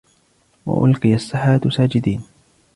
[0.65, 2.23] وَأُلْقِيَ السَّحَرَةُ سَاجِدِينَ